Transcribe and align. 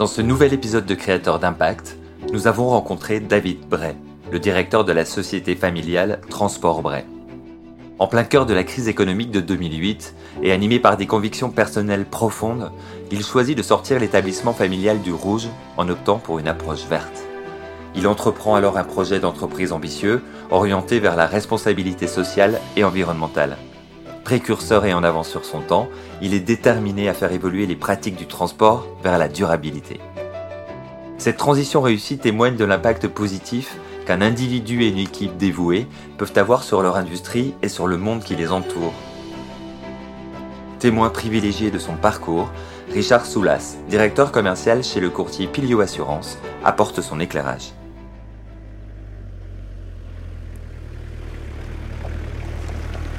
Dans 0.00 0.06
ce 0.06 0.22
nouvel 0.22 0.54
épisode 0.54 0.86
de 0.86 0.94
Créateurs 0.94 1.38
d'impact, 1.38 1.98
nous 2.32 2.46
avons 2.46 2.70
rencontré 2.70 3.20
David 3.20 3.68
Bray, 3.68 3.94
le 4.32 4.38
directeur 4.38 4.82
de 4.86 4.92
la 4.92 5.04
société 5.04 5.54
familiale 5.54 6.22
Transport 6.30 6.80
Bray. 6.80 7.04
En 7.98 8.06
plein 8.06 8.24
cœur 8.24 8.46
de 8.46 8.54
la 8.54 8.64
crise 8.64 8.88
économique 8.88 9.30
de 9.30 9.40
2008 9.40 10.14
et 10.42 10.52
animé 10.52 10.80
par 10.80 10.96
des 10.96 11.06
convictions 11.06 11.50
personnelles 11.50 12.06
profondes, 12.06 12.72
il 13.12 13.22
choisit 13.22 13.58
de 13.58 13.62
sortir 13.62 14.00
l'établissement 14.00 14.54
familial 14.54 15.02
du 15.02 15.12
rouge 15.12 15.48
en 15.76 15.86
optant 15.90 16.16
pour 16.16 16.38
une 16.38 16.48
approche 16.48 16.86
verte. 16.86 17.26
Il 17.94 18.08
entreprend 18.08 18.54
alors 18.54 18.78
un 18.78 18.84
projet 18.84 19.20
d'entreprise 19.20 19.70
ambitieux 19.70 20.22
orienté 20.50 20.98
vers 20.98 21.14
la 21.14 21.26
responsabilité 21.26 22.06
sociale 22.06 22.58
et 22.74 22.84
environnementale. 22.84 23.58
Précurseur 24.30 24.84
et 24.84 24.94
en 24.94 25.02
avance 25.02 25.28
sur 25.28 25.44
son 25.44 25.60
temps, 25.60 25.88
il 26.22 26.34
est 26.34 26.38
déterminé 26.38 27.08
à 27.08 27.14
faire 27.14 27.32
évoluer 27.32 27.66
les 27.66 27.74
pratiques 27.74 28.14
du 28.14 28.28
transport 28.28 28.86
vers 29.02 29.18
la 29.18 29.26
durabilité. 29.26 29.98
Cette 31.18 31.36
transition 31.36 31.80
réussie 31.80 32.16
témoigne 32.16 32.54
de 32.54 32.64
l'impact 32.64 33.08
positif 33.08 33.76
qu'un 34.06 34.20
individu 34.20 34.84
et 34.84 34.88
une 34.90 34.98
équipe 34.98 35.36
dévouée 35.36 35.88
peuvent 36.16 36.34
avoir 36.36 36.62
sur 36.62 36.80
leur 36.80 36.94
industrie 36.94 37.54
et 37.62 37.68
sur 37.68 37.88
le 37.88 37.96
monde 37.96 38.22
qui 38.22 38.36
les 38.36 38.52
entoure. 38.52 38.94
Témoin 40.78 41.10
privilégié 41.10 41.72
de 41.72 41.80
son 41.80 41.96
parcours, 41.96 42.52
Richard 42.92 43.26
Soulas, 43.26 43.78
directeur 43.88 44.30
commercial 44.30 44.84
chez 44.84 45.00
le 45.00 45.10
courtier 45.10 45.48
Pilio 45.48 45.80
Assurance, 45.80 46.38
apporte 46.62 47.00
son 47.00 47.18
éclairage. 47.18 47.72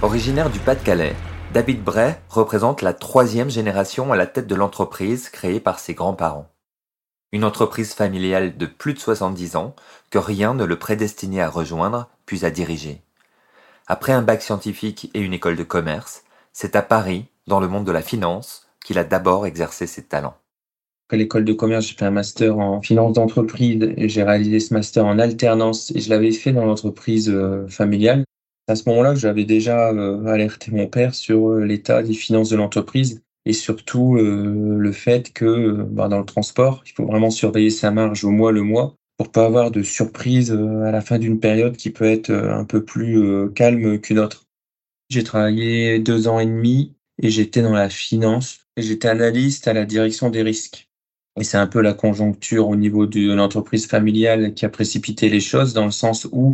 Originaire 0.04 0.50
du 0.50 0.58
Pas-de-Calais, 0.58 1.16
David 1.54 1.84
Bray 1.84 2.16
représente 2.28 2.82
la 2.82 2.92
troisième 2.92 3.52
génération 3.52 4.12
à 4.12 4.16
la 4.16 4.26
tête 4.26 4.48
de 4.48 4.56
l'entreprise 4.56 5.30
créée 5.30 5.60
par 5.60 5.78
ses 5.78 5.94
grands-parents. 5.94 6.50
Une 7.32 7.44
entreprise 7.44 7.94
familiale 7.94 8.58
de 8.58 8.66
plus 8.66 8.96
de 8.96 9.00
70 9.00 9.58
ans 9.58 9.76
que 10.10 10.18
rien 10.18 10.56
ne 10.56 10.66
le 10.66 10.80
prédestinait 10.80 11.42
à 11.42 11.52
rejoindre 11.52 12.10
puis 12.26 12.46
à 12.46 12.50
diriger. 12.50 13.04
Après 13.86 14.12
un 14.12 14.24
bac 14.24 14.42
scientifique 14.42 15.12
et 15.14 15.20
une 15.20 15.36
école 15.36 15.56
de 15.56 15.62
commerce, 15.62 16.24
c'est 16.52 16.76
à 16.76 16.82
Paris, 16.82 17.28
dans 17.46 17.60
le 17.60 17.68
monde 17.68 17.86
de 17.86 17.92
la 17.92 18.02
finance, 18.02 18.68
qu'il 18.84 18.98
a 18.98 19.04
d'abord 19.04 19.46
exercé 19.46 19.86
ses 19.86 20.06
talents. 20.06 20.38
À 21.12 21.16
l'école 21.16 21.46
de 21.46 21.54
commerce, 21.54 21.86
j'ai 21.86 21.96
fait 21.96 22.06
un 22.06 22.12
master 22.12 22.58
en 22.58 22.82
finance 22.82 23.14
d'entreprise 23.14 23.88
et 23.98 24.10
j'ai 24.10 24.24
réalisé 24.24 24.62
ce 24.62 24.74
master 24.74 25.06
en 25.06 25.20
alternance 25.20 25.92
et 25.92 26.00
je 26.00 26.10
l'avais 26.10 26.32
fait 26.32 26.54
dans 26.54 26.66
l'entreprise 26.66 27.30
euh, 27.30 27.68
familiale 27.68 28.24
à 28.72 28.76
ce 28.76 28.88
moment-là, 28.90 29.16
j'avais 29.16 29.44
déjà 29.44 29.90
euh, 29.90 30.26
alerté 30.26 30.72
mon 30.72 30.88
père 30.88 31.14
sur 31.14 31.50
euh, 31.50 31.66
l'état 31.66 32.02
des 32.04 32.14
finances 32.14 32.50
de 32.50 32.56
l'entreprise 32.56 33.22
et 33.46 33.54
surtout 33.54 34.16
euh, 34.16 34.78
le 34.78 34.92
fait 34.92 35.34
que 35.34 35.84
bah, 35.84 36.08
dans 36.08 36.20
le 36.20 36.26
transport, 36.26 36.82
il 36.86 36.94
faut 36.94 37.06
vraiment 37.06 37.32
surveiller 37.32 37.70
sa 37.70 37.92
marge 37.92 38.24
au 38.24 38.32
mois 38.32 38.52
le 38.52 38.64
mois 38.64 38.96
pour 39.18 39.32
pas 39.32 39.46
avoir 39.46 39.72
de 39.72 39.84
surprise 39.84 40.52
à 40.52 40.90
la 40.90 41.02
fin 41.02 41.20
d'une 41.20 41.40
période 41.40 41.78
qui 41.78 41.92
peut 41.92 42.06
être 42.06 42.32
un 42.32 42.66
peu 42.66 42.84
plus 42.84 43.52
calme 43.54 44.00
qu'une 44.00 44.18
autre. 44.18 44.48
J'ai 45.10 45.24
travaillé 45.24 46.00
deux 46.00 46.28
ans 46.28 46.40
et 46.40 46.48
demi 46.48 46.96
et 47.22 47.30
j'étais 47.30 47.62
dans 47.62 47.74
la 47.74 47.90
finance. 47.90 48.62
J'étais 48.78 49.10
analyste 49.10 49.68
à 49.68 49.74
la 49.74 49.86
direction 49.86 50.32
des 50.32 50.42
risques. 50.42 50.91
Et 51.40 51.44
c'est 51.44 51.58
un 51.58 51.68
peu 51.68 51.82
la 51.82 51.94
conjoncture 51.94 52.68
au 52.68 52.76
niveau 52.76 53.06
de 53.06 53.32
l'entreprise 53.34 53.88
familiale 53.88 54.54
qui 54.54 54.66
a 54.66 54.70
précipité 54.70 55.30
les 55.30 55.40
choses 55.40 55.74
dans 55.74 55.86
le 55.86 55.92
sens 55.92 56.28
où 56.32 56.54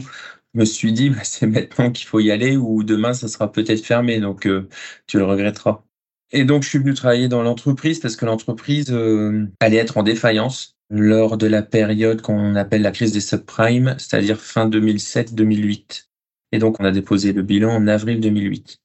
me 0.53 0.66
suis 0.66 0.92
dit, 0.94 1.09
bah, 1.09 1.23
c'est 1.23 1.47
maintenant 1.47 1.92
qu'il 1.92 2.08
faut 2.08 2.20
y 2.20 2.31
aller 2.31 2.58
ou 2.58 2.83
demain, 2.83 3.14
ça 3.14 3.28
sera 3.28 3.52
peut-être 3.52 3.86
fermé, 3.86 4.20
donc 4.20 4.45
euh, 4.48 4.67
tu 5.08 5.17
le 5.17 5.25
regretteras. 5.25 5.83
Et 6.31 6.44
donc, 6.44 6.64
je 6.64 6.70
suis 6.70 6.80
venu 6.80 6.94
travailler 6.94 7.30
dans 7.30 7.42
l'entreprise 7.42 8.00
parce 8.00 8.17
que 8.17 8.25
l'entreprise 8.25 8.92
euh, 8.92 9.48
allait 9.61 9.78
être 9.78 9.98
en 9.98 10.03
défaillance 10.03 10.75
lors 10.89 11.38
de 11.38 11.48
la 11.48 11.64
période 11.64 12.22
qu'on 12.22 12.55
appelle 12.55 12.81
la 12.81 12.92
crise 12.92 13.14
des 13.14 13.22
subprimes, 13.22 13.95
c'est-à-dire 13.98 14.39
fin 14.39 14.70
2007-2008. 14.70 16.07
Et 16.52 16.59
donc, 16.59 16.80
on 16.80 16.85
a 16.85 16.91
déposé 16.91 17.33
le 17.33 17.41
bilan 17.41 17.71
en 17.71 17.87
avril 17.87 18.19
2008. 18.21 18.80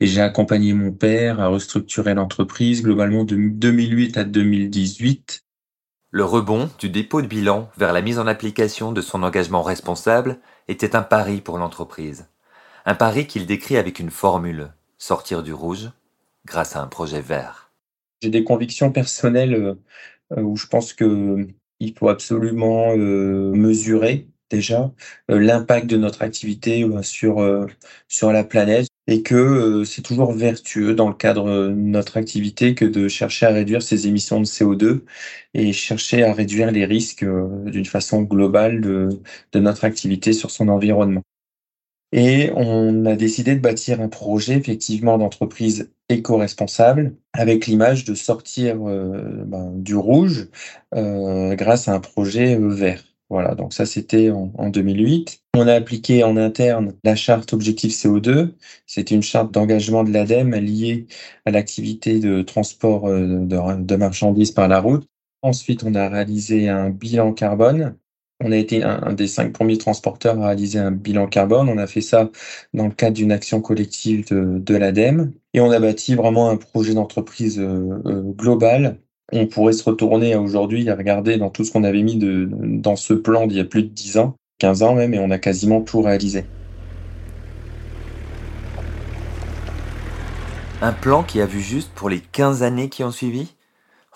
Et 0.00 0.06
j'ai 0.06 0.20
accompagné 0.20 0.72
mon 0.72 0.92
père 0.92 1.40
à 1.40 1.48
restructurer 1.48 2.14
l'entreprise 2.14 2.82
globalement 2.82 3.24
de 3.24 3.36
2008 3.36 4.16
à 4.16 4.24
2018. 4.24 5.44
Le 6.10 6.24
rebond 6.24 6.70
du 6.78 6.90
dépôt 6.90 7.22
de 7.22 7.26
bilan 7.26 7.70
vers 7.76 7.92
la 7.92 8.02
mise 8.02 8.18
en 8.18 8.26
application 8.26 8.92
de 8.92 9.00
son 9.00 9.22
engagement 9.22 9.62
responsable 9.62 10.40
était 10.68 10.96
un 10.96 11.02
pari 11.02 11.40
pour 11.40 11.58
l'entreprise. 11.58 12.28
Un 12.84 12.94
pari 12.94 13.26
qu'il 13.26 13.46
décrit 13.46 13.76
avec 13.76 13.98
une 13.98 14.10
formule, 14.10 14.72
sortir 14.98 15.42
du 15.42 15.52
rouge 15.52 15.90
grâce 16.44 16.76
à 16.76 16.82
un 16.82 16.86
projet 16.86 17.20
vert. 17.20 17.72
J'ai 18.20 18.30
des 18.30 18.44
convictions 18.44 18.92
personnelles 18.92 19.76
euh, 20.36 20.42
où 20.42 20.56
je 20.56 20.66
pense 20.66 20.92
qu'il 20.92 21.54
faut 21.98 22.08
absolument 22.08 22.94
euh, 22.96 23.52
mesurer 23.52 24.28
déjà 24.52 24.92
euh, 25.30 25.38
l'impact 25.38 25.86
de 25.86 25.96
notre 25.96 26.22
activité 26.22 26.86
sur, 27.02 27.68
sur 28.08 28.32
la 28.32 28.44
planète 28.44 28.86
et 29.08 29.22
que 29.22 29.84
c'est 29.84 30.02
toujours 30.02 30.32
vertueux 30.32 30.94
dans 30.94 31.08
le 31.08 31.14
cadre 31.14 31.50
de 31.50 31.74
notre 31.74 32.16
activité 32.16 32.74
que 32.74 32.84
de 32.84 33.08
chercher 33.08 33.46
à 33.46 33.50
réduire 33.50 33.82
ses 33.82 34.06
émissions 34.06 34.40
de 34.40 34.44
CO2 34.46 35.02
et 35.54 35.72
chercher 35.72 36.22
à 36.22 36.32
réduire 36.32 36.70
les 36.70 36.84
risques 36.84 37.24
d'une 37.24 37.84
façon 37.86 38.22
globale 38.22 38.80
de, 38.80 39.08
notre 39.54 39.84
activité 39.84 40.32
sur 40.32 40.50
son 40.50 40.68
environnement. 40.68 41.22
Et 42.12 42.50
on 42.54 43.06
a 43.06 43.16
décidé 43.16 43.54
de 43.56 43.60
bâtir 43.60 44.00
un 44.00 44.08
projet 44.08 44.54
effectivement 44.56 45.16
d'entreprise 45.18 45.90
éco-responsable 46.10 47.16
avec 47.32 47.66
l'image 47.66 48.04
de 48.04 48.14
sortir 48.14 48.76
ben, 48.76 49.72
du 49.76 49.96
rouge 49.96 50.48
euh, 50.94 51.54
grâce 51.54 51.88
à 51.88 51.94
un 51.94 52.00
projet 52.00 52.58
vert. 52.60 53.02
Voilà, 53.32 53.54
donc 53.54 53.72
ça 53.72 53.86
c'était 53.86 54.28
en, 54.28 54.68
2008. 54.68 55.40
On 55.56 55.66
a 55.66 55.72
appliqué 55.72 56.22
en 56.22 56.36
interne 56.36 56.92
la 57.02 57.16
charte 57.16 57.54
objectif 57.54 57.94
CO2. 57.94 58.52
C'était 58.86 59.14
une 59.14 59.22
charte 59.22 59.50
d'engagement 59.50 60.04
de 60.04 60.10
l'ADEME 60.10 60.54
liée 60.56 61.06
à 61.46 61.50
l'activité 61.50 62.20
de 62.20 62.42
transport 62.42 63.06
euh, 63.08 63.46
de, 63.46 63.96
marchandises 63.96 64.50
par 64.50 64.68
la 64.68 64.80
route. 64.80 65.08
Ensuite, 65.40 65.82
on 65.82 65.94
a 65.94 66.10
réalisé 66.10 66.68
un 66.68 66.90
bilan 66.90 67.32
carbone. 67.32 67.96
On 68.44 68.52
a 68.52 68.56
été 68.58 68.82
un, 68.82 69.14
des 69.14 69.28
cinq 69.28 69.54
premiers 69.54 69.78
transporteurs 69.78 70.38
à 70.42 70.48
réaliser 70.48 70.78
un 70.78 70.90
bilan 70.90 71.26
carbone. 71.26 71.70
On 71.70 71.78
a 71.78 71.86
fait 71.86 72.02
ça 72.02 72.30
dans 72.74 72.86
le 72.86 72.92
cadre 72.92 73.16
d'une 73.16 73.32
action 73.32 73.62
collective 73.62 74.28
de, 74.28 74.58
de 74.58 74.76
l'ADEME. 74.76 75.32
Et 75.54 75.60
on 75.62 75.70
a 75.70 75.80
bâti 75.80 76.14
vraiment 76.16 76.50
un 76.50 76.58
projet 76.58 76.92
d'entreprise 76.92 77.58
euh, 77.58 78.02
euh, 78.04 78.20
global 78.34 78.98
on 79.30 79.46
pourrait 79.46 79.72
se 79.72 79.84
retourner 79.84 80.34
aujourd'hui 80.36 80.86
et 80.86 80.92
regarder 80.92 81.36
dans 81.36 81.50
tout 81.50 81.64
ce 81.64 81.72
qu'on 81.72 81.84
avait 81.84 82.02
mis 82.02 82.16
de, 82.16 82.48
dans 82.50 82.96
ce 82.96 83.14
plan 83.14 83.46
d'il 83.46 83.58
y 83.58 83.60
a 83.60 83.64
plus 83.64 83.82
de 83.82 83.88
10 83.88 84.18
ans, 84.18 84.36
15 84.58 84.82
ans 84.82 84.94
même, 84.94 85.14
et 85.14 85.18
on 85.18 85.30
a 85.30 85.38
quasiment 85.38 85.80
tout 85.80 86.02
réalisé. 86.02 86.44
Un 90.80 90.92
plan 90.92 91.22
qui 91.22 91.40
a 91.40 91.46
vu 91.46 91.60
juste 91.60 91.92
pour 91.94 92.08
les 92.08 92.20
15 92.20 92.64
années 92.64 92.88
qui 92.88 93.04
ont 93.04 93.12
suivi? 93.12 93.54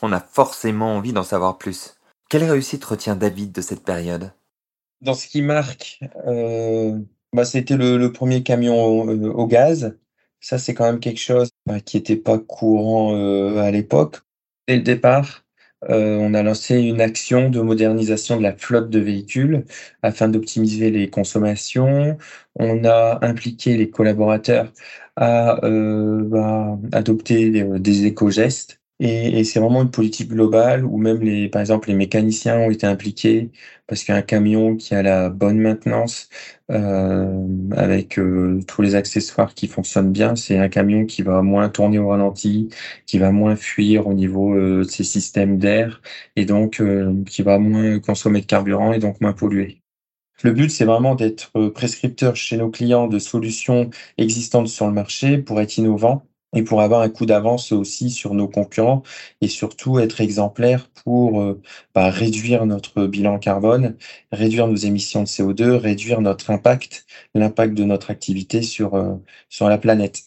On 0.03 0.13
a 0.13 0.21
forcément 0.21 0.97
envie 0.97 1.13
d'en 1.13 1.23
savoir 1.23 1.59
plus. 1.59 1.97
Quelle 2.29 2.43
réussite 2.43 2.85
retient 2.85 3.15
David 3.15 3.53
de 3.53 3.61
cette 3.61 3.85
période? 3.85 4.33
Dans 5.01 5.15
ce 5.15 5.29
qui 5.29 5.43
marque, 5.43 6.01
euh, 6.27 6.99
bah, 7.33 7.45
c'était 7.45 7.77
le, 7.77 8.11
premier 8.13 8.43
camion 8.43 9.09
euh, 9.09 9.31
au, 9.31 9.47
gaz. 9.47 9.97
Ça, 10.41 10.59
c'est 10.59 10.75
quand 10.75 10.85
même 10.85 10.99
quelque 10.99 11.21
chose 11.21 11.51
bah, 11.67 11.79
qui 11.79 11.99
n'était 11.99 12.17
pas 12.17 12.39
courant 12.39 13.15
euh, 13.15 13.59
à 13.59 13.71
l'époque. 13.71 14.23
Dès 14.69 14.77
le 14.77 14.83
départ, 14.83 15.45
euh, 15.91 16.17
on 16.19 16.35
a 16.35 16.43
lancé 16.43 16.77
une 16.81 17.01
action 17.01 17.51
de 17.51 17.61
modernisation 17.61 18.37
de 18.37 18.43
la 18.43 18.57
flotte 18.57 18.91
de 18.91 18.99
véhicules 18.99 19.65
afin 20.03 20.29
d'optimiser 20.29 20.91
les 20.91 21.09
consommations. 21.11 22.19
On 22.57 22.85
a 22.85 23.19
impliqué 23.25 23.77
les 23.77 23.91
collaborateurs 23.91 24.73
à 25.17 25.65
euh, 25.65 26.23
bah, 26.25 26.79
adopter 26.93 27.51
des, 27.51 27.65
des 27.79 28.07
éco-gestes 28.07 28.81
et, 28.99 29.41
et 29.41 29.45
c'est 29.45 29.61
vraiment 29.61 29.83
une 29.83 29.91
politique 29.91 30.29
globale 30.31 30.85
où 30.85 30.97
même 30.97 31.21
les, 31.21 31.49
par 31.51 31.61
exemple, 31.61 31.89
les 31.89 31.95
mécaniciens 31.95 32.59
ont 32.59 32.71
été 32.71 32.87
impliqués 32.87 33.51
parce 33.87 34.05
qu'un 34.05 34.23
camion 34.23 34.77
qui 34.77 34.95
a 34.95 35.03
la 35.03 35.29
bonne 35.29 35.59
maintenance 35.61 36.31
euh, 36.71 37.47
avec 37.73 38.19
euh, 38.19 38.61
tous 38.67 38.81
les 38.83 38.95
accessoires 38.95 39.55
qui 39.55 39.69
fonctionnent 39.69 40.13
bien, 40.13 40.35
c'est 40.35 40.59
un 40.59 40.69
camion 40.71 41.05
qui 41.05 41.23
va 41.23 41.43
moins 41.43 41.69
tourner 41.69 41.99
au 41.99 42.09
ralenti, 42.09 42.71
qui 43.07 43.19
va 43.19 43.33
moins 43.33 43.55
fuir 43.57 44.07
au 44.07 44.15
niveau 44.15 44.55
euh, 44.55 44.79
de 44.79 44.89
ses 44.89 45.05
systèmes 45.05 45.59
d'air 45.59 46.01
et 46.37 46.47
donc 46.47 46.81
euh, 46.81 47.23
qui 47.27 47.43
va 47.43 47.59
moins 47.59 48.01
consommer 48.01 48.41
de 48.41 48.47
carburant 48.47 48.93
et 48.95 48.99
donc 48.99 49.21
moins 49.21 49.33
polluer. 49.35 49.83
Le 50.43 50.53
but, 50.53 50.71
c'est 50.71 50.85
vraiment 50.85 51.15
d'être 51.15 51.51
prescripteur 51.71 52.37
chez 52.37 52.57
nos 52.59 52.71
clients 52.71 53.07
de 53.09 53.19
solutions 53.19 53.91
existantes 54.19 54.69
sur 54.69 54.87
le 54.87 54.93
marché 54.93 55.39
pour 55.39 55.61
être 55.61 55.79
innovant 55.79 56.27
et 56.55 56.63
pour 56.63 56.81
avoir 56.83 57.03
un 57.03 57.09
coup 57.11 57.27
d'avance 57.27 57.73
aussi 57.73 58.11
sur 58.11 58.35
nos 58.35 58.49
concurrents 58.49 59.03
et 59.41 59.49
surtout 59.49 59.99
être 59.99 60.21
exemplaire 60.21 60.89
pour 61.05 61.41
euh, 61.41 61.61
bah, 61.95 62.11
réduire 62.11 62.67
notre 62.67 63.07
bilan 63.07 63.39
carbone, 63.39 63.97
réduire 64.33 64.69
nos 64.69 64.77
émissions 64.77 65.23
de 65.23 65.27
CO2, 65.29 65.71
réduire 65.77 66.21
notre 66.21 66.51
impact, 66.51 67.07
l'impact 67.35 67.75
de 67.75 67.85
notre 67.85 68.11
activité 68.11 68.63
sur, 68.63 68.95
euh, 68.95 69.15
sur 69.49 69.69
la 69.69 69.79
planète. 69.79 70.23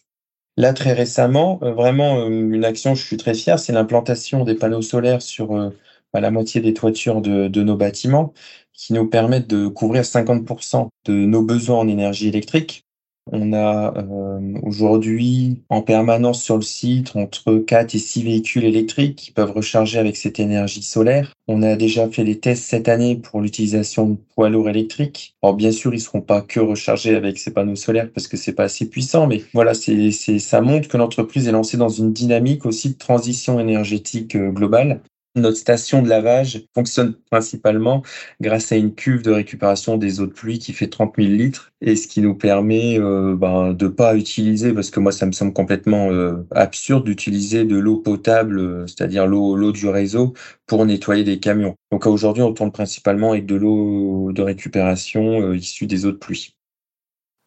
Là, 0.58 0.74
très 0.74 0.94
récemment, 0.94 1.60
euh, 1.64 1.74
vraiment 1.74 2.28
une 2.28 2.66
action, 2.66 2.96
je 2.96 3.06
suis 3.06 3.18
très 3.18 3.34
fier, 3.34 3.60
c'est 3.60 3.74
l'implantation 3.74 4.44
des 4.44 4.56
panneaux 4.56 4.82
solaires 4.82 5.22
sur 5.22 5.72
à 6.14 6.22
la 6.22 6.32
moitié 6.32 6.62
des 6.62 6.74
toitures 6.74 7.22
de, 7.22 7.48
de 7.48 7.64
nos 7.64 7.78
bâtiments, 7.78 8.34
qui 8.74 8.94
nous 8.94 9.08
permettent 9.08 9.48
de 9.48 9.68
couvrir 9.68 10.04
50% 10.04 10.90
de 11.06 11.14
nos 11.14 11.44
besoins 11.44 11.80
en 11.80 11.88
énergie 11.88 12.28
électrique. 12.28 12.89
On 13.32 13.54
a 13.54 13.94
euh, 13.96 14.54
aujourd'hui 14.64 15.62
en 15.70 15.82
permanence 15.82 16.42
sur 16.42 16.56
le 16.56 16.64
site 16.64 17.16
entre 17.16 17.58
4 17.58 17.94
et 17.94 18.00
6 18.00 18.24
véhicules 18.24 18.66
électriques 18.66 19.16
qui 19.16 19.32
peuvent 19.32 19.52
recharger 19.52 20.00
avec 20.00 20.18
cette 20.18 20.40
énergie 20.40 20.82
solaire. 20.82 21.34
On 21.48 21.62
a 21.62 21.76
déjà 21.76 22.10
fait 22.10 22.24
les 22.24 22.40
tests 22.40 22.64
cette 22.64 22.88
année 22.88 23.16
pour 23.16 23.42
l'utilisation 23.42 24.08
de 24.10 24.18
poids 24.34 24.50
lourds 24.50 24.70
électriques. 24.70 25.36
Alors 25.44 25.56
bien 25.56 25.72
sûr, 25.72 25.94
ils 25.94 26.00
seront 26.00 26.22
pas 26.22 26.42
que 26.42 26.60
rechargés 26.60 27.16
avec 27.16 27.38
ces 27.38 27.52
panneaux 27.52 27.76
solaires 27.76 28.10
parce 28.12 28.28
que 28.28 28.38
c'est 28.38 28.54
pas 28.54 28.64
assez 28.64 28.90
puissant, 28.90 29.28
mais 29.28 29.44
voilà, 29.54 29.74
ça 29.74 30.62
montre 30.62 30.88
que 30.88 30.98
l'entreprise 30.98 31.48
est 31.48 31.52
lancée 31.52 31.78
dans 31.78 31.90
une 31.90 32.14
dynamique 32.14 32.66
aussi 32.66 32.90
de 32.90 32.98
transition 32.98 33.60
énergétique 33.60 34.36
euh, 34.36 34.52
globale. 34.52 35.02
Notre 35.36 35.58
station 35.58 36.02
de 36.02 36.10
lavage 36.10 36.66
fonctionne 36.74 37.14
principalement 37.30 38.02
grâce 38.42 38.72
à 38.72 38.78
une 38.78 38.96
cuve 38.96 39.22
de 39.22 39.30
récupération 39.30 39.98
des 39.98 40.20
eaux 40.22 40.26
de 40.26 40.34
pluie 40.34 40.58
qui 40.58 40.74
fait 40.74 40.88
30 40.88 41.14
000 41.18 41.30
litres 41.30 41.72
et 41.82 41.96
ce 41.96 42.08
qui 42.08 42.22
nous 42.22 42.34
permet 42.34 43.00
euh, 43.00 43.36
ben, 43.36 43.74
de 43.74 43.88
pas 43.88 44.16
utiliser, 44.16 44.74
parce 44.74 44.90
que 44.90 45.00
moi 45.00 45.12
ça 45.12 45.28
me 45.28 45.32
semble 45.32 45.54
complètement 45.54 46.10
euh, 46.10 46.48
absurde 46.50 47.06
d'utiliser 47.06 47.64
de 47.64 47.78
l'eau 47.78 47.98
potable, 47.98 48.60
euh, 48.60 48.88
c'est-à-dire 48.88 49.28
l'eau, 49.28 49.72
du 49.72 49.88
réseau, 49.88 50.34
pour 50.66 50.84
nettoyer 50.88 51.24
des 51.24 51.40
camions. 51.40 51.76
Donc 51.92 52.08
aujourd'hui 52.08 52.42
on 52.42 52.54
tourne 52.54 52.72
principalement 52.72 53.32
avec 53.32 53.46
de 53.46 53.56
l'eau 53.56 54.32
de 54.34 54.42
récupération 54.42 55.42
euh, 55.42 55.56
issue 55.56 55.86
des 55.86 56.08
eaux 56.08 56.12
de 56.12 56.18
pluie. 56.18 56.56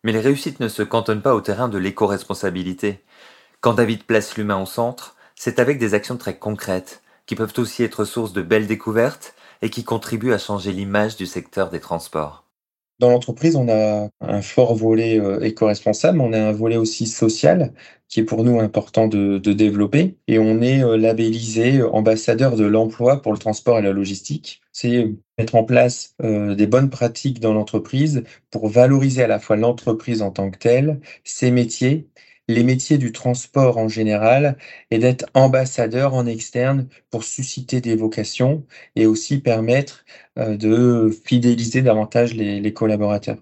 Mais 0.05 0.13
les 0.13 0.21
réussites 0.21 0.61
ne 0.61 0.69
se 0.69 0.83
cantonnent 0.83 1.23
pas 1.23 1.35
au 1.35 1.41
terrain 1.41 1.69
de 1.69 1.79
l'éco-responsabilité. 1.79 3.01
Quand 3.61 3.75
David 3.75 4.05
place 4.05 4.37
l'humain 4.37 4.61
au 4.63 4.67
centre, 4.67 5.17
c'est 5.35 5.59
avec 5.59 5.79
des 5.79 5.95
actions 5.95 6.17
très 6.17 6.39
concrètes 6.39 7.02
qui 7.27 7.35
peuvent 7.35 7.55
aussi 7.59 7.83
être 7.83 8.05
source 8.05 8.33
de 8.33 8.43
belles 8.43 8.67
découvertes 8.67 9.35
et 9.63 9.71
qui 9.71 9.85
contribuent 9.85 10.33
à 10.33 10.39
changer 10.39 10.73
l'image 10.73 11.17
du 11.17 11.27
secteur 11.27 11.71
des 11.71 11.81
transports. 11.81 12.43
Dans 12.99 13.11
l'entreprise, 13.11 13.57
on 13.57 13.69
a 13.69 14.09
un 14.21 14.43
fort 14.43 14.77
volet 14.77 15.19
euh, 15.19 15.41
éco-responsable, 15.41 16.21
on 16.21 16.33
a 16.33 16.41
un 16.41 16.53
volet 16.53 16.77
aussi 16.77 17.07
social 17.07 17.73
qui 18.09 18.21
est 18.21 18.25
pour 18.25 18.45
nous 18.45 18.61
important 18.61 19.09
de, 19.09 19.39
développer 19.39 20.19
et 20.29 20.39
on 20.39 20.61
est 20.61 20.85
euh, 20.85 20.97
labellisé 20.97 21.83
ambassadeur 21.83 22.55
de 22.57 22.65
l'emploi 22.65 23.21
pour 23.23 23.33
le 23.33 23.39
transport 23.39 23.79
et 23.79 23.83
la 23.83 23.93
logistique. 23.93 24.61
C'est 24.71 25.17
mettre 25.39 25.57
en 25.57 25.65
place 25.65 26.15
euh, 26.23 26.55
des 26.55 26.67
bonnes 26.67 26.91
pratiques 26.91 27.41
dans 27.41 27.55
l'entreprise 27.55 28.23
pour 28.51 28.69
valoriser 28.69 29.25
à 29.25 29.27
la 29.27 29.41
fois 29.41 29.57
l'entreprise 29.57 30.23
en 30.23 30.31
tant 30.31 30.51
que 30.51 30.59
telle, 30.59 31.01
ses 31.25 31.51
métiers 31.51 32.07
les 32.53 32.65
métiers 32.65 32.99
du 32.99 33.13
transport 33.13 33.79
en 33.79 33.89
général 33.89 34.57
et 34.91 34.99
d'être 34.99 35.27
ambassadeur 35.35 36.15
en 36.15 36.27
externe 36.27 36.89
pour 37.11 37.25
susciter 37.25 37.81
des 37.81 37.97
vocations 37.97 38.67
et 38.97 39.07
aussi 39.07 39.41
permettre 39.41 40.05
euh, 40.39 40.57
de 40.57 41.11
fidéliser 41.25 41.83
davantage 41.83 42.35
les, 42.35 42.61
les 42.61 42.73
collaborateurs. 42.73 43.39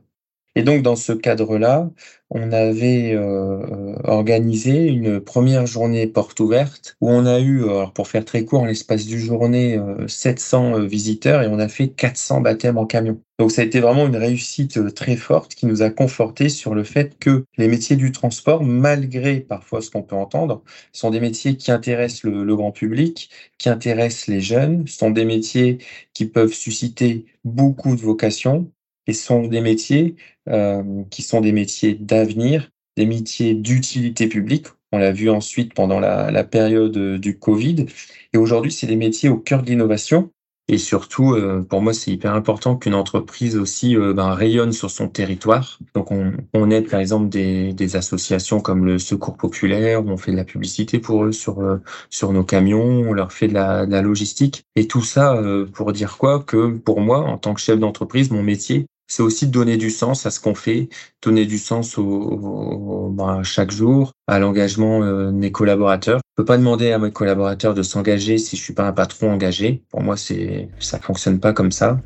Et 0.57 0.63
donc, 0.65 0.83
dans 0.83 0.97
ce 0.97 1.13
cadre-là, 1.13 1.91
on 2.31 2.51
avait 2.53 3.13
euh, 3.15 3.61
euh, 3.63 3.97
organisé 4.05 4.87
une 4.89 5.21
première 5.21 5.67
journée 5.67 6.07
porte 6.09 6.41
ouverte 6.41 6.97
où 7.01 7.09
on 7.09 7.25
a 7.25 7.39
eu, 7.41 7.63
alors 7.65 7.93
pour 7.93 8.09
faire 8.09 8.25
très 8.25 8.45
court, 8.45 8.63
en 8.63 8.65
l'espace 8.67 9.07
du 9.07 9.21
journée, 9.21 9.77
euh, 9.79 10.09
700 10.09 10.75
euh, 10.79 10.87
visiteurs 10.87 11.43
et 11.43 11.47
on 11.47 11.59
a 11.61 11.69
fait 11.69 11.89
400 11.89 12.41
baptêmes 12.41 12.79
en 12.79 12.87
camion. 12.87 13.21
Donc, 13.39 13.53
ça 13.53 13.63
a 13.63 13.65
été 13.65 13.79
vraiment 13.81 14.07
une 14.07 14.17
réussite 14.17 14.77
euh, 14.79 14.91
très 14.91 15.17
forte 15.17 15.55
qui 15.55 15.67
nous 15.67 15.83
a 15.83 15.91
conforté 15.91 16.49
sur 16.49 16.75
le 16.75 16.83
fait 16.85 17.17
que 17.19 17.45
les 17.57 17.69
métiers 17.69 17.97
du 17.97 18.11
transport, 18.13 18.63
malgré 18.65 19.41
parfois 19.41 19.81
ce 19.83 19.91
qu'on 19.91 20.03
peut 20.03 20.17
entendre, 20.17 20.63
sont 20.93 21.11
des 21.11 21.21
métiers 21.21 21.57
qui 21.57 21.71
intéressent 21.71 22.25
le, 22.25 22.45
le 22.45 22.57
grand 22.57 22.73
public, 22.73 23.31
qui 23.59 23.69
intéressent 23.69 24.27
les 24.27 24.41
jeunes, 24.41 24.87
sont 24.89 25.11
des 25.11 25.25
métiers 25.25 25.79
qui 26.13 26.27
peuvent 26.27 26.53
susciter 26.53 27.27
beaucoup 27.45 27.95
de 27.97 28.01
vocations 28.01 28.71
sont 29.15 29.47
des 29.47 29.61
métiers 29.61 30.17
euh, 30.49 30.83
qui 31.11 31.23
sont 31.23 31.41
des 31.41 31.53
métiers 31.53 31.95
d'avenir, 31.95 32.71
des 32.97 33.07
métiers 33.07 33.55
d'utilité 33.55 34.29
publique. 34.29 34.67
On 34.93 34.99
l'a 34.99 35.13
vu 35.13 35.31
ensuite 35.31 35.75
pendant 35.75 36.01
la, 36.01 36.45
période 36.45 37.17
du 37.19 37.39
Covid. 37.39 37.87
Et 38.33 38.39
aujourd'hui, 38.39 38.73
c'est 38.73 38.87
des 38.87 38.97
métiers 38.97 39.29
au 39.29 39.37
cœur 39.37 39.63
de 39.63 39.69
l'innovation. 39.69 40.31
Et 40.73 40.79
surtout, 40.79 41.33
euh, 41.33 41.67
pour 41.69 41.83
moi, 41.83 41.93
c'est 41.93 42.13
hyper 42.13 42.33
important 42.33 42.77
qu'une 42.77 42.95
entreprise 42.95 43.57
aussi 43.57 43.97
euh, 43.97 44.15
ben, 44.15 44.33
rayonne 44.35 44.71
sur 44.71 44.89
son 44.89 45.09
territoire. 45.09 45.81
Donc, 45.95 46.13
on, 46.13 46.71
aide 46.71 46.89
par 46.89 47.01
exemple 47.01 47.29
des, 47.29 47.97
associations 47.97 48.61
comme 48.61 48.85
le 48.85 49.01
Secours 49.01 49.37
Populaire, 49.37 50.07
on 50.07 50.17
fait 50.17 50.31
de 50.31 50.37
la 50.37 50.45
publicité 50.45 51.01
pour 51.01 51.25
eux 51.25 51.33
sur 51.33 51.61
euh, 51.61 51.79
sur 52.09 52.33
nos 52.33 52.45
camions, 52.45 52.85
on 52.85 53.13
leur 53.13 53.33
fait 53.33 53.49
de 53.49 53.55
la, 53.55 53.85
logistique. 54.03 54.65
Et 54.77 54.87
tout 54.87 55.03
ça 55.03 55.35
euh, 55.35 55.67
pour 55.67 55.93
dire 55.93 56.17
quoi? 56.19 56.39
Que 56.41 56.69
pour 56.69 57.01
moi, 57.01 57.19
en 57.19 57.37
tant 57.37 57.53
que 57.55 57.61
chef 57.61 57.81
d'entreprise, 57.81 58.31
mon 58.31 58.45
métier, 58.45 58.87
c'est 59.11 59.25
aussi 59.25 59.49
de 59.49 59.53
donner 59.53 59.77
du 59.77 59.91
sens 59.91 60.25
à 60.25 60.31
ce 60.31 60.39
qu'on 60.39 60.55
fait, 60.55 60.89
donner 61.21 61.45
du 61.45 61.59
sens 61.59 61.99
au, 61.99 62.05
au, 62.05 63.09
ben, 63.11 63.43
chaque 63.43 63.73
jour, 63.73 64.13
à 64.29 64.39
l'engagement 64.39 65.03
euh, 65.03 65.27
de 65.27 65.33
mes 65.33 65.51
collaborateurs. 65.51 66.21
Je 66.25 66.43
peux 66.43 66.45
pas 66.45 66.57
demander 66.57 66.93
à 66.93 66.99
mes 66.99 67.11
collaborateurs 67.11 67.75
de 67.75 67.83
s'engager 67.83 68.39
si 68.39 68.57
je 68.57 68.63
suis 68.63 68.73
pas 68.73 68.87
un 68.87 68.93
patron 68.93 69.33
engagé. 69.33 69.83
Pour 69.91 70.01
moi, 70.01 70.17
c'est 70.17 70.69
ça 70.79 71.01
fonctionne 71.01 71.41
pas 71.41 71.53
comme 71.53 71.73
ça. 71.73 72.01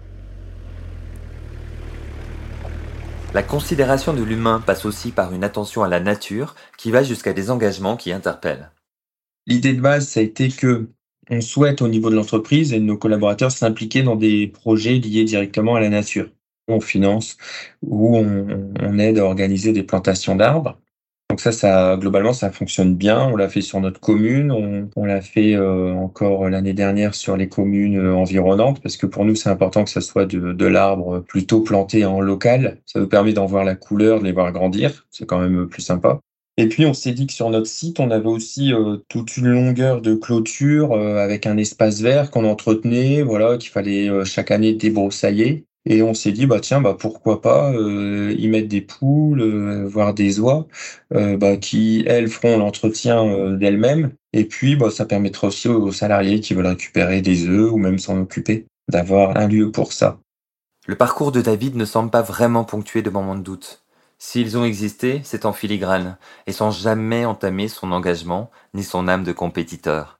La 3.35 3.43
considération 3.43 4.15
de 4.15 4.23
l'humain 4.23 4.63
passe 4.65 4.87
aussi 4.87 5.11
par 5.11 5.35
une 5.35 5.45
attention 5.45 5.83
à 5.83 5.89
la 5.89 6.01
nature 6.01 6.55
qui 6.79 6.91
va 6.91 7.03
jusqu'à 7.03 7.35
des 7.35 7.51
engagements 7.51 7.99
qui 7.99 8.13
interpellent. 8.13 8.71
L'idée 9.47 9.75
de 9.75 9.81
base, 9.83 10.09
ça 10.09 10.21
a 10.21 10.23
été 10.23 10.49
que 10.49 10.89
on 11.31 11.41
souhaite 11.43 11.83
au 11.83 11.89
niveau 11.89 12.11
de 12.11 12.17
l'entreprise 12.17 12.73
et 12.73 12.79
de 12.79 12.85
nos 12.85 12.97
collaborateurs 12.97 13.51
s'impliquer 13.51 14.03
dans 14.03 14.17
des 14.17 14.47
projets 14.47 14.95
liés 14.95 15.25
directement 15.25 15.75
à 15.75 15.81
la 15.81 15.89
nature 15.91 16.29
on 16.69 16.81
finance 16.81 17.37
ou 17.83 18.17
on, 18.17 18.99
aide 18.99 19.19
à 19.19 19.25
organiser 19.25 19.73
des 19.73 19.83
plantations 19.83 20.37
d'arbres. 20.37 20.79
Donc 21.31 21.41
ça, 21.41 21.53
ça 21.53 21.97
globalement, 21.99 22.33
ça 22.33 22.51
fonctionne 22.51 22.95
bien. 22.95 23.27
On 23.27 23.37
l'a 23.37 23.49
fait 23.49 23.61
sur 23.61 23.81
notre 23.81 23.99
commune, 23.99 24.53
on, 24.95 25.05
l'a 25.05 25.21
fait 25.21 25.55
euh, 25.57 25.93
encore 25.95 26.49
l'année 26.49 26.75
dernière 26.75 27.15
sur 27.15 27.37
les 27.37 27.49
communes 27.49 27.99
euh, 27.99 28.15
environnantes, 28.15 28.81
parce 28.81 28.97
que 28.97 29.07
pour 29.07 29.25
nous, 29.25 29.35
c'est 29.35 29.49
important 29.49 29.85
que 29.85 29.91
ça 29.91 30.01
soit 30.01 30.27
de, 30.27 30.67
l'arbre 30.67 31.21
plutôt 31.21 31.61
planté 31.61 32.05
en 32.05 32.21
local. 32.21 32.79
Ça 32.87 33.01
nous 33.01 33.09
permet 33.09 33.33
d'en 33.33 33.47
voir 33.47 33.65
la 33.65 33.75
couleur, 33.75 34.21
de 34.21 34.25
les 34.25 34.33
voir 34.33 34.53
grandir. 34.53 35.07
C'est 35.11 35.27
quand 35.27 35.41
même 35.41 35.67
plus 35.67 35.83
sympa. 35.83 36.21
Et 36.57 36.69
puis, 36.69 36.87
on 36.87 36.95
s'est 36.95 37.13
dit 37.13 37.27
que 37.27 37.33
sur 37.33 37.51
notre 37.51 37.67
site, 37.67 37.99
on 37.99 38.13
avait 38.13 38.29
aussi 38.29 38.73
euh, 38.73 38.99
toute 39.09 39.37
une 39.37 39.49
longueur 39.49 40.03
de 40.03 40.15
clôture 40.15 40.95
avec 40.95 41.47
un 41.47 41.57
espace 41.57 42.01
vert 42.01 42.31
qu'on 42.31 42.45
entretenait, 42.45 43.23
voilà, 43.23 43.59
qu'il 43.59 43.71
fallait 43.71 44.25
chaque 44.25 44.53
année 44.53 44.75
débroussailler. 44.75 45.65
Et 45.87 46.03
on 46.03 46.15
s'est 46.15 46.33
dit, 46.33 46.47
bah 46.47 46.61
tiens, 46.61 46.81
bah 46.81 46.97
pourquoi 46.99 47.43
pas 47.43 47.73
euh, 47.73 48.35
y 48.39 48.49
mettre 48.49 48.69
des 48.69 48.81
poules, 48.81 49.43
euh, 49.43 49.87
voire 49.87 50.15
des 50.15 50.41
oies, 50.41 50.67
euh, 51.13 51.37
bah, 51.37 51.57
qui 51.59 52.05
elles 52.07 52.29
feront 52.29 52.57
l'entretien 52.59 53.23
euh, 53.25 53.57
d'elles-mêmes. 53.57 54.13
Et 54.33 54.47
puis, 54.47 54.77
bah, 54.77 54.91
ça 54.91 55.05
permettra 55.05 55.49
aussi 55.49 55.69
aux 55.69 55.93
salariés 55.93 56.41
qui 56.41 56.55
veulent 56.55 56.67
récupérer 56.67 57.21
des 57.21 57.47
œufs 57.47 57.71
ou 57.71 57.77
même 57.77 57.99
s'en 57.99 58.19
occuper, 58.21 58.67
d'avoir 58.91 59.37
un 59.37 59.47
lieu 59.47 59.71
pour 59.71 59.93
ça. 59.93 60.19
Le 60.87 60.97
parcours 60.97 61.33
de 61.33 61.43
David 61.43 61.77
ne 61.77 61.85
semble 61.85 62.11
pas 62.11 62.23
vraiment 62.23 62.65
ponctué 62.65 63.03
de 63.03 63.11
moments 63.11 63.37
de 63.37 63.43
doute. 63.43 63.85
S'ils 64.19 64.57
ont 64.57 64.65
existé, 64.65 65.21
c'est 65.25 65.45
en 65.45 65.53
filigrane, 65.53 66.17
et 66.47 66.53
sans 66.53 66.71
jamais 66.71 67.27
entamer 67.27 67.69
son 67.69 67.93
engagement 67.93 68.51
ni 68.73 68.83
son 68.83 69.07
âme 69.09 69.25
de 69.25 69.33
compétiteur. 69.33 70.19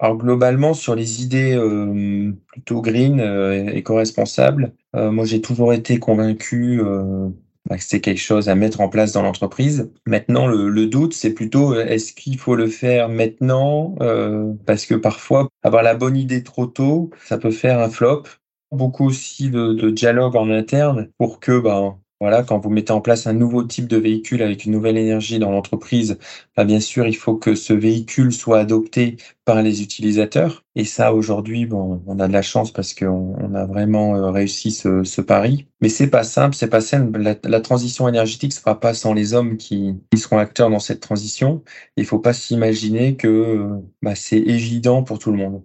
Alors 0.00 0.16
globalement, 0.16 0.74
sur 0.74 0.94
les 0.94 1.22
idées 1.22 1.54
euh, 1.54 2.32
plutôt 2.46 2.80
green, 2.82 3.20
euh, 3.20 3.70
éco-responsables, 3.70 4.72
euh, 4.94 5.10
moi 5.10 5.24
j'ai 5.24 5.40
toujours 5.40 5.72
été 5.72 5.98
convaincu 5.98 6.80
euh, 6.80 7.28
bah, 7.68 7.76
que 7.76 7.82
c'était 7.82 8.00
quelque 8.00 8.20
chose 8.20 8.48
à 8.48 8.54
mettre 8.54 8.80
en 8.80 8.88
place 8.88 9.12
dans 9.12 9.22
l'entreprise. 9.22 9.90
Maintenant, 10.06 10.46
le, 10.46 10.68
le 10.68 10.86
doute, 10.86 11.14
c'est 11.14 11.34
plutôt 11.34 11.74
est-ce 11.74 12.12
qu'il 12.12 12.38
faut 12.38 12.54
le 12.54 12.68
faire 12.68 13.08
maintenant 13.08 13.96
euh, 14.00 14.52
Parce 14.66 14.86
que 14.86 14.94
parfois, 14.94 15.48
avoir 15.64 15.82
la 15.82 15.94
bonne 15.94 16.16
idée 16.16 16.44
trop 16.44 16.66
tôt, 16.66 17.10
ça 17.24 17.36
peut 17.38 17.50
faire 17.50 17.80
un 17.80 17.90
flop. 17.90 18.22
Beaucoup 18.70 19.06
aussi 19.06 19.50
de, 19.50 19.72
de 19.72 19.90
dialogue 19.90 20.36
en 20.36 20.50
interne 20.50 21.10
pour 21.18 21.40
que 21.40 21.58
bah, 21.58 21.96
voilà, 22.20 22.42
quand 22.42 22.58
vous 22.58 22.70
mettez 22.70 22.92
en 22.92 23.00
place 23.00 23.28
un 23.28 23.32
nouveau 23.32 23.62
type 23.62 23.86
de 23.86 23.96
véhicule 23.96 24.42
avec 24.42 24.64
une 24.64 24.72
nouvelle 24.72 24.96
énergie 24.96 25.38
dans 25.38 25.52
l'entreprise, 25.52 26.18
bah 26.56 26.64
bien 26.64 26.80
sûr, 26.80 27.06
il 27.06 27.14
faut 27.16 27.36
que 27.36 27.54
ce 27.54 27.72
véhicule 27.72 28.32
soit 28.32 28.58
adopté 28.58 29.18
par 29.44 29.62
les 29.62 29.82
utilisateurs. 29.82 30.64
Et 30.74 30.84
ça, 30.84 31.14
aujourd'hui, 31.14 31.64
bon, 31.64 32.02
on 32.08 32.18
a 32.18 32.26
de 32.26 32.32
la 32.32 32.42
chance 32.42 32.72
parce 32.72 32.92
qu'on 32.92 33.36
on 33.38 33.54
a 33.54 33.66
vraiment 33.66 34.16
euh, 34.16 34.30
réussi 34.30 34.72
ce, 34.72 35.04
ce 35.04 35.20
pari. 35.20 35.68
Mais 35.80 35.88
c'est 35.88 36.10
pas 36.10 36.24
simple, 36.24 36.56
c'est 36.56 36.68
pas 36.68 36.80
simple. 36.80 37.20
La, 37.44 37.60
transition 37.60 38.08
énergétique 38.08 38.52
se 38.52 38.60
fera 38.60 38.80
pas 38.80 38.94
sans 38.94 39.12
les 39.14 39.32
hommes 39.32 39.56
qui, 39.56 39.94
qui 40.10 40.18
seront 40.18 40.38
acteurs 40.38 40.70
dans 40.70 40.80
cette 40.80 41.00
transition. 41.00 41.62
Il 41.96 42.04
faut 42.04 42.18
pas 42.18 42.32
s'imaginer 42.32 43.14
que 43.14 43.68
bah, 44.02 44.16
c'est 44.16 44.38
évident 44.38 45.04
pour 45.04 45.20
tout 45.20 45.30
le 45.30 45.38
monde. 45.38 45.62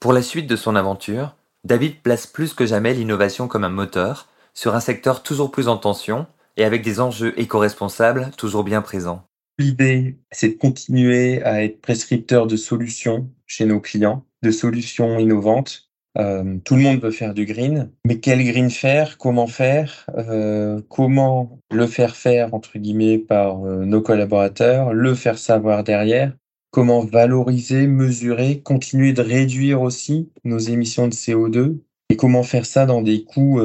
Pour 0.00 0.12
la 0.12 0.22
suite 0.22 0.46
de 0.46 0.56
son 0.56 0.76
aventure, 0.76 1.36
David 1.64 2.02
place 2.02 2.26
plus 2.26 2.52
que 2.52 2.66
jamais 2.66 2.92
l'innovation 2.92 3.48
comme 3.48 3.64
un 3.64 3.70
moteur 3.70 4.28
sur 4.56 4.74
un 4.74 4.80
secteur 4.80 5.22
toujours 5.22 5.52
plus 5.52 5.68
en 5.68 5.76
tension 5.76 6.26
et 6.56 6.64
avec 6.64 6.82
des 6.82 6.98
enjeux 6.98 7.38
éco-responsables 7.38 8.30
toujours 8.36 8.64
bien 8.64 8.82
présents. 8.82 9.22
l'idée, 9.58 10.18
c'est 10.32 10.48
de 10.48 10.54
continuer 10.54 11.42
à 11.42 11.62
être 11.62 11.80
prescripteur 11.80 12.46
de 12.46 12.56
solutions 12.56 13.30
chez 13.46 13.66
nos 13.66 13.80
clients, 13.80 14.24
de 14.42 14.50
solutions 14.50 15.18
innovantes. 15.18 15.90
Euh, 16.18 16.56
tout 16.64 16.76
le 16.76 16.82
monde 16.82 17.00
veut 17.02 17.10
faire 17.10 17.34
du 17.34 17.44
green, 17.44 17.90
mais 18.06 18.18
quel 18.18 18.42
green 18.42 18.70
faire 18.70 19.18
Comment 19.18 19.46
faire 19.46 20.06
euh, 20.16 20.80
Comment 20.88 21.60
le 21.70 21.86
faire 21.86 22.16
faire 22.16 22.54
entre 22.54 22.78
guillemets 22.78 23.18
par 23.18 23.62
euh, 23.66 23.84
nos 23.84 24.00
collaborateurs 24.00 24.94
Le 24.94 25.14
faire 25.14 25.36
savoir 25.36 25.84
derrière 25.84 26.32
Comment 26.70 27.00
valoriser, 27.00 27.86
mesurer, 27.86 28.60
continuer 28.62 29.12
de 29.12 29.20
réduire 29.20 29.82
aussi 29.82 30.30
nos 30.44 30.58
émissions 30.58 31.08
de 31.08 31.14
CO2 31.14 31.78
et 32.08 32.16
comment 32.16 32.42
faire 32.42 32.64
ça 32.64 32.86
dans 32.86 33.02
des 33.02 33.24
coûts 33.24 33.60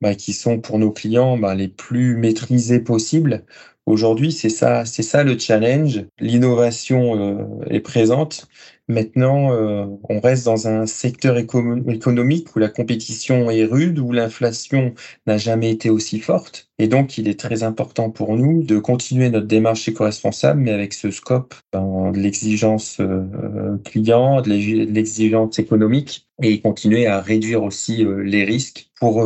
bah, 0.00 0.14
qui 0.14 0.32
sont 0.32 0.60
pour 0.60 0.78
nos 0.78 0.90
clients 0.90 1.36
bah, 1.38 1.54
les 1.54 1.68
plus 1.68 2.16
maîtrisés 2.16 2.80
possibles. 2.80 3.44
Aujourd'hui, 3.86 4.32
c'est 4.32 4.50
ça, 4.50 4.84
c'est 4.84 5.02
ça 5.02 5.24
le 5.24 5.38
challenge. 5.38 6.04
L'innovation 6.20 7.16
euh, 7.16 7.64
est 7.70 7.80
présente, 7.80 8.48
Maintenant, 8.90 9.52
euh, 9.52 9.84
on 10.08 10.18
reste 10.18 10.46
dans 10.46 10.66
un 10.66 10.86
secteur 10.86 11.36
économique 11.36 12.56
où 12.56 12.58
la 12.58 12.70
compétition 12.70 13.50
est 13.50 13.64
rude, 13.64 13.98
où 13.98 14.12
l'inflation 14.12 14.94
n'a 15.26 15.36
jamais 15.36 15.70
été 15.70 15.90
aussi 15.90 16.20
forte. 16.20 16.70
Et 16.78 16.88
donc, 16.88 17.18
il 17.18 17.28
est 17.28 17.38
très 17.38 17.64
important 17.64 18.08
pour 18.10 18.34
nous 18.34 18.62
de 18.62 18.78
continuer 18.78 19.28
notre 19.28 19.46
démarche 19.46 19.86
éco-responsable, 19.88 20.62
mais 20.62 20.70
avec 20.70 20.94
ce 20.94 21.10
scope 21.10 21.54
ben, 21.70 22.12
de 22.12 22.18
l'exigence 22.18 22.98
euh, 23.00 23.76
client, 23.84 24.40
de 24.40 24.48
l'exigence 24.48 25.58
économique, 25.58 26.26
et 26.42 26.62
continuer 26.62 27.06
à 27.06 27.20
réduire 27.20 27.64
aussi 27.64 28.06
euh, 28.06 28.22
les 28.22 28.44
risques 28.44 28.90
pour, 28.98 29.22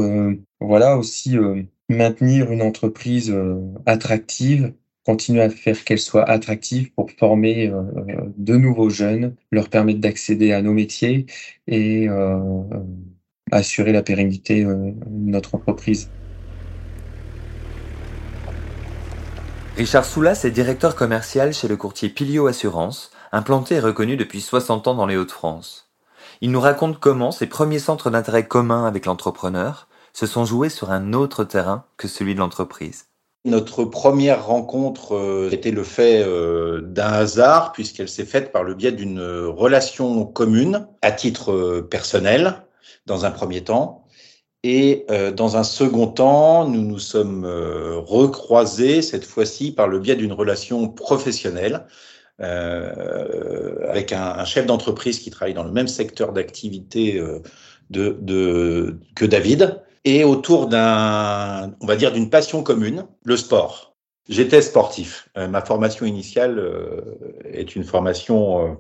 voilà, 0.67 0.97
aussi 0.97 1.37
maintenir 1.89 2.51
une 2.51 2.63
entreprise 2.63 3.35
attractive 3.87 4.73
continuer 5.05 5.43
à 5.43 5.51
faire 5.51 5.85
qu'elle 5.85 5.99
soit 5.99 6.29
attractive 6.29 6.93
pour 6.93 7.11
former 7.19 7.69
euh, 7.69 7.83
de 8.37 8.57
nouveaux 8.57 8.91
jeunes, 8.91 9.35
leur 9.51 9.69
permettre 9.69 10.01
d'accéder 10.01 10.53
à 10.53 10.63
nos 10.63 10.73
métiers 10.73 11.27
et 11.67 12.09
euh, 12.09 12.39
assurer 13.51 13.93
la 13.93 14.03
pérennité 14.03 14.65
euh, 14.65 14.93
de 15.07 15.31
notre 15.31 15.55
entreprise. 15.55 16.09
Richard 19.77 20.05
Soulas 20.05 20.43
est 20.45 20.51
directeur 20.51 20.95
commercial 20.95 21.53
chez 21.53 21.67
le 21.67 21.77
courtier 21.77 22.09
Pilio 22.11 22.47
Assurance, 22.47 23.11
implanté 23.33 23.77
et 23.77 23.81
reconnu 23.81 24.17
depuis 24.17 24.43
60 24.43 24.87
ans 24.87 24.95
dans 24.95 25.07
les 25.07 25.17
Hauts-de-France. 25.17 25.91
Il 26.43 26.51
nous 26.51 26.61
raconte 26.61 27.01
comment 27.01 27.33
ses 27.33 27.47
premiers 27.47 27.79
centres 27.79 28.11
d'intérêt 28.11 28.47
communs 28.47 28.85
avec 28.85 29.07
l'entrepreneur 29.07 29.89
se 30.13 30.27
sont 30.27 30.45
joués 30.45 30.69
sur 30.69 30.91
un 30.91 31.13
autre 31.13 31.45
terrain 31.45 31.87
que 31.97 32.09
celui 32.09 32.35
de 32.35 32.41
l'entreprise. 32.41 33.07
Notre 33.45 33.85
première 33.85 34.47
rencontre 34.47 35.17
euh, 35.17 35.51
était 35.51 35.73
le 35.73 35.83
fait 35.83 36.23
euh, 36.23 36.81
d'un 36.81 37.11
hasard, 37.13 37.73
puisqu'elle 37.73 38.09
s'est 38.09 38.25
faite 38.25 38.53
par 38.53 38.63
le 38.63 38.75
biais 38.75 38.93
d'une 38.93 39.21
relation 39.21 40.25
commune, 40.25 40.87
à 41.03 41.11
titre 41.11 41.51
euh, 41.51 41.83
personnel, 41.83 42.63
dans 43.07 43.25
un 43.25 43.33
premier 43.33 43.65
temps. 43.65 44.07
Et 44.65 45.07
dans 45.35 45.57
un 45.57 45.65
second 45.65 46.07
temps, 46.07 46.69
nous 46.69 46.83
nous 46.83 47.01
sommes 47.01 47.45
recroisés, 47.45 49.03
cette 49.03 49.25
fois-ci 49.25 49.73
par 49.73 49.89
le 49.89 49.99
biais 49.99 50.15
d'une 50.15 50.33
relation 50.33 50.89
professionnelle, 50.89 51.89
avec 52.39 54.13
un, 54.13 54.45
chef 54.45 54.67
d'entreprise 54.67 55.19
qui 55.19 55.31
travaille 55.31 55.55
dans 55.55 55.65
le 55.65 55.73
même 55.73 55.89
secteur 55.89 56.33
d'activité 56.33 57.21
que 57.91 59.25
David, 59.25 59.83
et 60.05 60.25
autour 60.25 60.67
d'un, 60.67 61.75
on 61.81 61.87
va 61.87 61.97
dire, 61.97 62.13
d'une 62.13 62.31
passion 62.31 62.63
commune, 62.63 63.07
le 63.25 63.37
sport. 63.37 63.93
J'étais 64.29 64.63
sportif. 64.63 65.29
Euh, 65.37 65.49
ma 65.49 65.63
formation 65.63 66.07
initiale 66.07 66.59
euh, 66.59 67.19
est 67.45 67.75
une 67.75 67.85
formation 67.85 68.79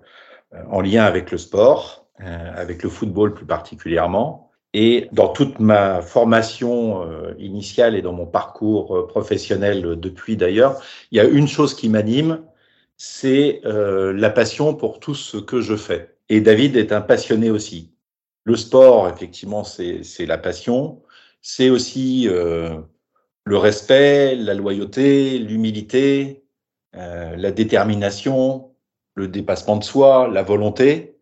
euh, 0.55 0.62
en 0.71 0.81
lien 0.81 1.05
avec 1.05 1.31
le 1.31 1.38
sport, 1.38 2.07
avec 2.19 2.83
le 2.85 2.91
football 2.91 3.35
plus 3.35 3.47
particulièrement. 3.47 4.50
Et 4.75 5.09
dans 5.12 5.29
toute 5.29 5.59
ma 5.59 6.02
formation 6.02 7.05
initiale 7.38 7.97
et 7.97 8.02
dans 8.02 8.12
mon 8.12 8.26
parcours 8.26 9.09
professionnel 9.09 9.99
depuis 9.99 10.37
d'ailleurs, 10.37 10.81
il 11.11 11.17
y 11.17 11.21
a 11.21 11.25
une 11.25 11.49
chose 11.49 11.75
qui 11.75 11.88
m'anime, 11.88 12.43
c'est 12.97 13.61
la 13.64 14.31
passion 14.31 14.75
pour 14.75 15.00
tout 15.00 15.14
ce 15.14 15.38
que 15.38 15.62
je 15.62 15.75
fais. 15.75 16.14
Et 16.29 16.43
David 16.43 16.76
est 16.76 16.93
un 16.93 17.00
passionné 17.00 17.50
aussi. 17.50 17.91
Le 18.45 18.57
sport, 18.57 19.09
effectivement, 19.09 19.64
c'est 19.64 20.26
la 20.26 20.38
passion 20.38 21.02
c'est 21.42 21.68
aussi 21.68 22.28
euh, 22.28 22.80
le 23.44 23.58
respect, 23.58 24.37
la 24.37 24.54
loyauté, 24.54 25.38
l'humilité, 25.38 26.44
euh, 26.94 27.37
la 27.37 27.50
détermination, 27.50 28.70
le 29.14 29.28
dépassement 29.28 29.76
de 29.76 29.84
soi, 29.84 30.28
la 30.28 30.42
volonté. 30.42 31.18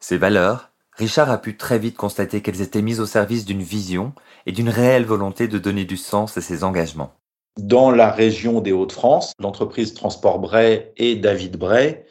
Ces 0.00 0.16
valeurs, 0.16 0.72
Richard 0.96 1.30
a 1.30 1.38
pu 1.38 1.56
très 1.56 1.78
vite 1.78 1.96
constater 1.96 2.40
qu'elles 2.40 2.62
étaient 2.62 2.82
mises 2.82 3.00
au 3.00 3.06
service 3.06 3.44
d'une 3.44 3.62
vision 3.62 4.12
et 4.46 4.52
d'une 4.52 4.70
réelle 4.70 5.04
volonté 5.04 5.46
de 5.46 5.58
donner 5.58 5.84
du 5.84 5.96
sens 5.96 6.36
à 6.36 6.40
ses 6.40 6.64
engagements. 6.64 7.12
Dans 7.58 7.90
la 7.90 8.10
région 8.10 8.60
des 8.60 8.72
Hauts-de-France, 8.72 9.32
l'entreprise 9.38 9.92
Transport 9.92 10.38
Bray 10.38 10.92
et 10.96 11.16
David 11.16 11.56
Bray 11.56 12.04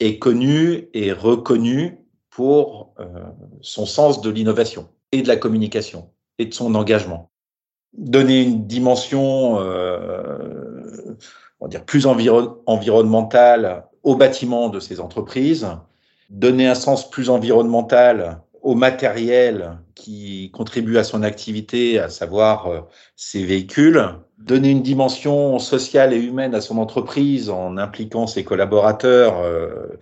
est 0.00 0.18
connue 0.18 0.88
et 0.94 1.12
reconnue 1.12 1.98
pour 2.30 2.94
euh, 2.98 3.04
son 3.60 3.86
sens 3.86 4.20
de 4.20 4.30
l'innovation 4.30 4.88
et 5.12 5.22
de 5.22 5.28
la 5.28 5.36
communication 5.36 6.10
et 6.40 6.46
de 6.46 6.54
son 6.54 6.74
engagement. 6.74 7.30
Donner 7.92 8.42
une 8.42 8.66
dimension 8.66 9.58
euh, 9.60 11.16
on 11.60 11.68
plus 11.68 12.06
environnementale 12.06 13.84
au 14.02 14.16
bâtiment 14.16 14.70
de 14.70 14.80
ces 14.80 14.98
entreprises, 15.00 15.68
donner 16.30 16.66
un 16.66 16.74
sens 16.74 17.10
plus 17.10 17.28
environnemental 17.28 18.40
au 18.62 18.74
matériel 18.74 19.78
qui 19.94 20.50
contribue 20.52 20.96
à 20.96 21.04
son 21.04 21.22
activité, 21.22 21.98
à 21.98 22.08
savoir 22.08 22.66
euh, 22.66 22.80
ses 23.16 23.44
véhicules, 23.44 24.02
donner 24.38 24.70
une 24.70 24.82
dimension 24.82 25.58
sociale 25.58 26.14
et 26.14 26.18
humaine 26.18 26.54
à 26.54 26.60
son 26.62 26.78
entreprise 26.78 27.50
en 27.50 27.76
impliquant 27.76 28.26
ses 28.26 28.44
collaborateurs, 28.44 29.40
euh, 29.40 29.98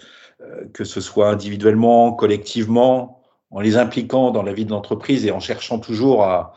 que 0.72 0.84
ce 0.84 1.00
soit 1.00 1.28
individuellement, 1.30 2.12
collectivement, 2.12 3.17
en 3.50 3.60
les 3.60 3.76
impliquant 3.76 4.30
dans 4.30 4.42
la 4.42 4.52
vie 4.52 4.64
de 4.64 4.70
l'entreprise 4.70 5.24
et 5.26 5.30
en 5.30 5.40
cherchant 5.40 5.78
toujours 5.78 6.24
à, 6.24 6.54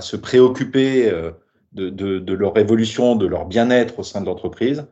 se 0.00 0.16
préoccuper 0.16 1.08
euh, 1.08 1.30
de, 1.72 2.32
leur 2.32 2.58
évolution, 2.58 3.14
de 3.14 3.26
leur 3.26 3.46
bien-être 3.46 4.00
au 4.00 4.02
sein 4.02 4.20
de 4.20 4.26
l'entreprise. 4.26 4.86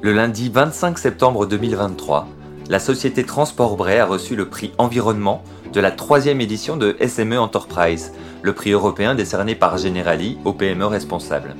Le 0.00 0.12
lundi 0.12 0.48
25 0.48 0.96
septembre 0.98 1.46
2023, 1.46 2.28
la 2.68 2.78
société 2.78 3.24
Transport 3.24 3.76
Bray 3.76 3.98
a 3.98 4.06
reçu 4.06 4.36
le 4.36 4.48
prix 4.48 4.72
Environnement 4.78 5.42
de 5.72 5.80
la 5.80 5.90
troisième 5.90 6.40
édition 6.40 6.76
de 6.76 6.96
SME 7.04 7.38
Enterprise, 7.38 8.12
le 8.42 8.52
prix 8.52 8.70
européen 8.70 9.14
décerné 9.14 9.54
par 9.54 9.78
Generali 9.78 10.38
aux 10.44 10.52
PME 10.52 10.86
responsables. 10.86 11.56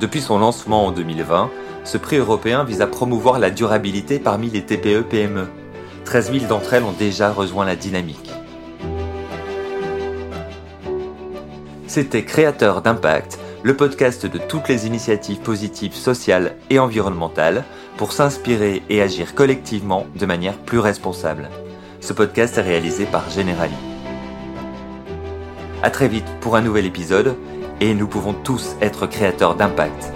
Depuis 0.00 0.20
son 0.20 0.38
lancement 0.38 0.86
en 0.86 0.92
2020, 0.92 1.50
ce 1.84 1.98
prix 1.98 2.16
européen 2.16 2.64
vise 2.64 2.80
à 2.80 2.86
promouvoir 2.86 3.38
la 3.38 3.50
durabilité 3.50 4.18
parmi 4.18 4.50
les 4.50 4.62
TPE-PME. 4.62 5.46
13 6.04 6.32
000 6.32 6.46
d'entre 6.46 6.74
elles 6.74 6.82
ont 6.82 6.92
déjà 6.92 7.30
rejoint 7.30 7.64
la 7.64 7.76
dynamique. 7.76 8.30
C'était 11.86 12.24
Créateur 12.24 12.82
d'impact, 12.82 13.38
le 13.62 13.76
podcast 13.76 14.26
de 14.26 14.38
toutes 14.38 14.68
les 14.68 14.86
initiatives 14.86 15.40
positives 15.40 15.94
sociales 15.94 16.56
et 16.70 16.78
environnementales 16.78 17.64
pour 17.96 18.12
s'inspirer 18.12 18.82
et 18.88 19.00
agir 19.00 19.34
collectivement 19.34 20.06
de 20.16 20.26
manière 20.26 20.58
plus 20.58 20.78
responsable. 20.78 21.48
Ce 22.00 22.12
podcast 22.12 22.58
est 22.58 22.62
réalisé 22.62 23.04
par 23.04 23.30
Generali. 23.30 23.74
À 25.82 25.90
très 25.90 26.08
vite 26.08 26.26
pour 26.40 26.56
un 26.56 26.62
nouvel 26.62 26.86
épisode 26.86 27.36
et 27.80 27.94
nous 27.94 28.08
pouvons 28.08 28.32
tous 28.32 28.74
être 28.80 29.06
créateurs 29.06 29.54
d'impact. 29.54 30.12